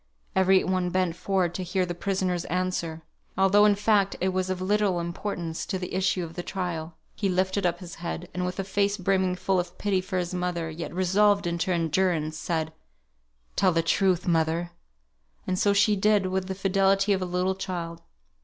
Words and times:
Every 0.35 0.63
one 0.63 0.89
bent 0.89 1.15
forward 1.15 1.53
to 1.53 1.61
hear 1.63 1.85
the 1.85 1.93
prisoner's 1.93 2.45
answer; 2.45 3.03
although, 3.37 3.65
in 3.65 3.75
fact, 3.75 4.15
it 4.19 4.29
was 4.29 4.49
of 4.49 4.59
little 4.59 4.99
importance 4.99 5.63
to 5.67 5.77
the 5.77 5.93
issue 5.93 6.23
of 6.23 6.33
the 6.33 6.41
trial. 6.41 6.95
He 7.15 7.29
lifted 7.29 7.67
up 7.67 7.77
his 7.81 7.93
head; 8.01 8.27
and 8.33 8.43
with 8.43 8.59
a 8.59 8.63
face 8.63 8.97
brimming 8.97 9.35
full 9.35 9.59
of 9.59 9.77
pity 9.77 10.01
for 10.01 10.17
his 10.17 10.33
mother, 10.33 10.71
yet 10.71 10.91
resolved 10.91 11.45
into 11.45 11.71
endurance, 11.71 12.35
said, 12.35 12.73
"Tell 13.55 13.71
the 13.71 13.83
truth, 13.83 14.25
mother!" 14.27 14.71
And 15.45 15.59
so 15.59 15.71
she 15.71 15.95
did, 15.95 16.25
with 16.25 16.47
the 16.47 16.55
fidelity 16.55 17.13
of 17.13 17.21
a 17.21 17.25
little 17.25 17.53
child. 17.53 18.01